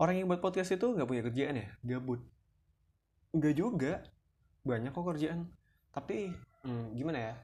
orang 0.00 0.16
yang 0.16 0.26
buat 0.26 0.40
podcast 0.40 0.72
itu 0.72 0.86
nggak 0.96 1.08
punya 1.08 1.22
kerjaan 1.28 1.60
ya? 1.60 1.68
Gabut. 1.84 2.20
Nggak 3.36 3.54
juga. 3.54 3.92
Banyak 4.64 4.90
kok 4.96 5.06
kerjaan. 5.06 5.46
Tapi 5.92 6.32
hmm, 6.64 6.96
gimana 6.96 7.18
ya? 7.20 7.34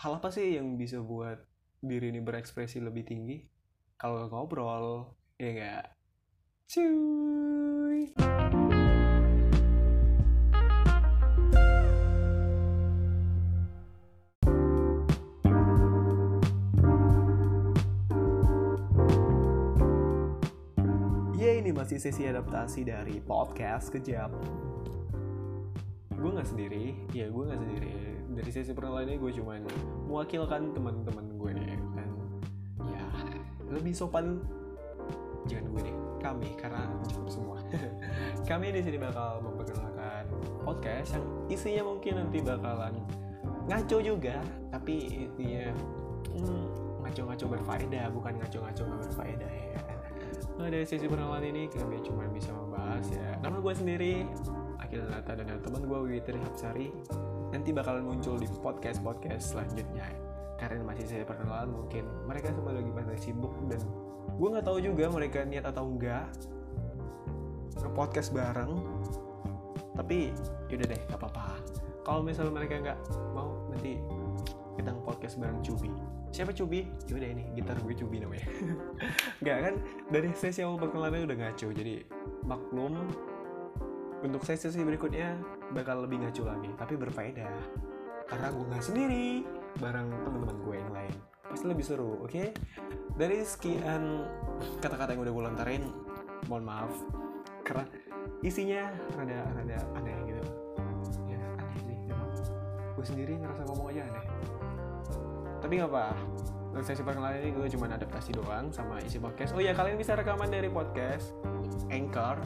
Hal 0.00 0.18
apa 0.18 0.32
sih 0.32 0.56
yang 0.56 0.74
bisa 0.74 0.98
buat 0.98 1.38
diri 1.84 2.10
ini 2.10 2.24
berekspresi 2.24 2.80
lebih 2.80 3.04
tinggi? 3.04 3.44
Kalau 4.00 4.26
ngobrol 4.26 5.14
ya 5.38 5.50
enggak 5.50 5.84
cuy 6.70 7.33
ini 21.64 21.72
masih 21.72 21.96
sesi 21.96 22.28
adaptasi 22.28 22.84
dari 22.84 23.24
podcast 23.24 23.88
kejap. 23.88 24.28
Gue 26.12 26.30
gak 26.36 26.44
sendiri, 26.44 26.92
ya 27.16 27.32
gue 27.32 27.40
gak 27.40 27.56
sendiri. 27.56 28.20
Dari 28.36 28.50
sesi 28.52 28.76
perkenalan 28.76 29.08
ini 29.08 29.16
gue 29.16 29.32
cuman 29.32 29.64
mewakilkan 30.04 30.76
teman-teman 30.76 31.24
gue 31.40 31.50
Dan 31.56 32.10
ya 32.84 33.04
lebih 33.72 33.96
sopan. 33.96 34.44
Jangan 35.48 35.64
gue 35.72 35.80
deh, 35.88 35.96
kami 36.20 36.52
karena 36.60 36.84
cukup 37.08 37.32
semua. 37.32 37.56
Kami 38.52 38.68
di 38.68 38.84
sini 38.84 39.00
bakal 39.00 39.40
memperkenalkan 39.40 40.28
podcast 40.68 41.16
yang 41.16 41.24
isinya 41.48 41.82
mungkin 41.88 42.20
nanti 42.20 42.44
bakalan 42.44 43.00
ngaco 43.72 44.04
juga 44.04 44.36
Tapi 44.68 45.24
intinya 45.32 45.72
hmm, 46.28 46.64
ngaco-ngaco 47.00 47.56
berfaedah 47.56 48.12
bukan 48.12 48.36
ngaco-ngaco 48.36 48.82
gak 48.84 49.00
berfaedah 49.08 49.48
ya 49.48 49.93
Nah 50.54 50.70
dari 50.70 50.86
sesi 50.86 51.10
perkenalan 51.10 51.42
ini 51.50 51.66
kami 51.66 51.98
cuma 52.06 52.30
bisa 52.30 52.54
membahas 52.54 53.02
ya. 53.10 53.34
Nama 53.42 53.58
gue 53.58 53.74
sendiri 53.74 54.12
Akil 54.78 55.02
Nata 55.10 55.34
dan 55.34 55.50
teman 55.58 55.82
gue 55.82 55.98
Witri 56.06 56.38
Hapsari. 56.38 56.94
Nanti 57.50 57.74
bakalan 57.74 58.06
muncul 58.06 58.38
di 58.38 58.46
podcast-podcast 58.62 59.54
selanjutnya. 59.54 60.06
Karena 60.54 60.86
masih 60.86 61.10
saya 61.10 61.26
perkenalan 61.26 61.74
mungkin 61.74 62.06
mereka 62.30 62.54
semua 62.54 62.78
lagi 62.78 62.86
pada 62.94 63.18
sibuk 63.18 63.50
Dan 63.66 63.82
gue 64.38 64.48
nggak 64.54 64.66
tahu 64.66 64.78
juga 64.78 65.10
mereka 65.10 65.42
niat 65.42 65.66
atau 65.66 65.90
enggak. 65.90 66.30
Nge-podcast 67.82 68.30
bareng. 68.30 68.78
Tapi 69.98 70.30
yaudah 70.70 70.86
deh 70.86 71.00
gak 71.10 71.18
apa-apa. 71.18 71.58
Kalau 72.06 72.22
misalnya 72.22 72.54
mereka 72.54 72.78
nggak 72.78 72.98
mau 73.34 73.66
nanti 73.74 73.98
kita 74.78 74.94
nge-podcast 74.94 75.34
bareng 75.42 75.62
Cubi 75.66 76.13
siapa 76.34 76.50
Cubi? 76.50 76.82
Yaudah 77.06 77.30
ini 77.30 77.46
gitar 77.54 77.78
gue 77.78 77.94
Cubi 77.94 78.18
namanya. 78.18 78.50
Nggak 79.42 79.58
kan 79.62 79.74
dari 80.10 80.28
sesi 80.34 80.66
awal 80.66 80.82
perkenalannya 80.82 81.30
udah 81.30 81.38
ngaco 81.38 81.68
jadi 81.70 81.94
maklum 82.42 82.94
untuk 84.26 84.42
sesi 84.42 84.66
berikutnya 84.82 85.38
bakal 85.70 86.02
lebih 86.02 86.26
ngaco 86.26 86.42
lagi 86.42 86.70
tapi 86.74 86.98
berfaedah. 86.98 87.54
Karena 88.26 88.50
gue 88.50 88.64
nggak 88.66 88.82
sendiri 88.82 89.46
bareng 89.78 90.10
teman-teman 90.26 90.56
gue 90.66 90.74
yang 90.74 90.90
lain. 90.90 91.14
Pasti 91.46 91.64
lebih 91.70 91.84
seru 91.86 92.26
oke? 92.26 92.50
Dari 93.14 93.38
sekian 93.46 94.26
kata-kata 94.82 95.14
yang 95.14 95.22
udah 95.22 95.32
gue 95.38 95.44
lontarin 95.46 95.84
mohon 96.50 96.66
maaf. 96.66 96.90
Karena 97.62 97.86
isinya 98.42 98.90
rada 99.14 99.38
rada 99.54 99.78
aneh 100.02 100.18
gitu. 100.34 100.42
Ya 101.30 101.38
aneh 101.62 101.78
sih 101.86 101.96
emang. 102.10 102.32
Gue 102.98 103.06
sendiri 103.06 103.38
ngerasa 103.38 103.62
ngomong 103.70 103.94
aja 103.94 104.02
aneh 104.08 104.53
tapi 105.64 105.80
nggak 105.80 105.88
apa. 105.96 106.12
Untuk 106.76 106.84
sesi 106.84 107.00
perkenalan 107.00 107.40
ini 107.40 107.56
gue 107.56 107.72
cuma 107.72 107.88
adaptasi 107.88 108.36
doang 108.36 108.68
sama 108.68 109.00
isi 109.00 109.16
podcast. 109.16 109.56
Oh 109.56 109.62
ya 109.64 109.72
kalian 109.72 109.96
bisa 109.96 110.12
rekaman 110.12 110.52
dari 110.52 110.68
podcast 110.68 111.32
Anchor 111.88 112.36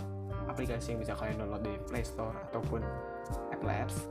aplikasi 0.46 0.94
yang 0.94 1.02
bisa 1.02 1.18
kalian 1.18 1.42
download 1.42 1.66
di 1.66 1.74
Play 1.90 2.06
Store 2.06 2.36
ataupun 2.46 2.80
Apple 3.50 3.72
Apps. 3.74 4.06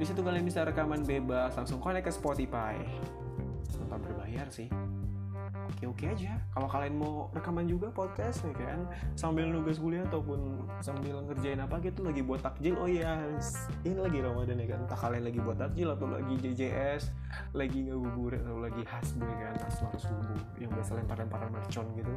Di 0.00 0.08
situ 0.08 0.24
kalian 0.24 0.48
bisa 0.48 0.64
rekaman 0.64 1.04
bebas 1.04 1.52
langsung 1.52 1.84
connect 1.84 2.08
ke 2.08 2.12
Spotify. 2.16 2.80
Tanpa 3.76 4.00
berbayar 4.00 4.48
sih 4.48 4.72
oke 5.54 5.84
oke 5.90 6.04
aja. 6.10 6.38
Kalau 6.52 6.68
kalian 6.68 6.94
mau 6.98 7.30
rekaman 7.30 7.66
juga 7.66 7.90
podcast 7.90 8.44
ya 8.44 8.54
kan? 8.54 8.86
Sambil 9.14 9.48
nugas 9.48 9.78
kuliah 9.78 10.04
ataupun 10.06 10.66
sambil 10.82 11.22
ngerjain 11.24 11.60
apa 11.62 11.80
gitu 11.82 12.04
lagi 12.04 12.20
buat 12.20 12.42
takjil 12.42 12.74
oh 12.78 12.88
iya 12.90 13.18
ini 13.86 13.98
lagi 13.98 14.18
ramadan 14.20 14.60
ya 14.60 14.66
kan? 14.74 14.78
Entah 14.86 14.98
kalian 14.98 15.24
lagi 15.26 15.40
buat 15.40 15.58
takjil 15.58 15.88
atau 15.92 16.06
lagi 16.10 16.34
JJS 16.40 17.02
lagi 17.54 17.78
ngabuburit 17.90 18.40
atau 18.42 18.58
lagi 18.60 18.82
hasbu 18.84 19.24
ya 19.24 19.36
kan? 19.50 19.54
Asmar 19.64 19.94
subuh 19.98 20.38
yang 20.60 20.70
biasa 20.74 20.90
lempar-lemparan 20.98 21.50
mercon 21.50 21.86
gitu. 21.94 22.14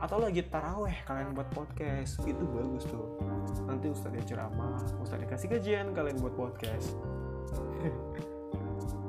Atau 0.00 0.16
lagi 0.22 0.40
taraweh 0.46 0.96
kalian 1.04 1.36
buat 1.36 1.50
podcast. 1.52 2.22
Itu 2.24 2.44
bagus 2.48 2.86
tuh. 2.88 3.20
Nanti 3.68 3.92
ustadznya 3.92 4.24
ceramah 4.24 4.80
ustadznya 5.02 5.28
kasih 5.28 5.48
kajian 5.52 5.92
kalian 5.92 6.16
buat 6.22 6.34
podcast. 6.34 6.94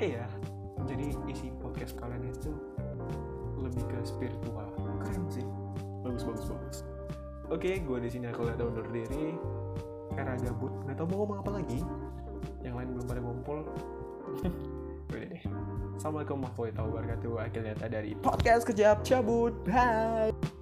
Iya 0.01 0.25
jadi 0.85 1.13
isi 1.29 1.47
podcast 1.61 1.93
kalian 1.97 2.23
itu 2.29 2.51
lebih 3.61 3.83
ke 3.87 3.97
spiritual. 4.03 4.67
Keren 5.05 5.25
sih. 5.29 5.45
Bagus 6.01 6.23
bagus 6.25 6.45
bagus. 6.49 6.77
Oke 7.51 7.77
gue 7.83 7.97
di 7.99 8.09
sini 8.09 8.31
aku 8.31 8.47
udah 8.47 8.57
undur 8.59 8.87
diri. 8.89 9.37
Karena 10.11 10.35
gabut. 10.39 10.73
Nggak 10.87 10.95
tahu 10.99 11.07
mau 11.13 11.17
ngomong 11.23 11.37
apa 11.45 11.51
lagi. 11.61 11.79
Yang 12.65 12.75
lain 12.77 12.89
belum 12.97 13.05
pada 13.07 13.21
ngumpul. 13.21 13.59
Udah 15.11 15.27
deh. 15.27 15.43
Assalamualaikum 15.99 16.39
warahmatullahi 16.39 16.87
wabarakatuh. 16.87 17.33
Akhirnya 17.35 17.73
dari 17.91 18.11
podcast 18.15 18.63
kejap 18.63 19.03
cabut. 19.03 19.51
Bye 19.67 20.60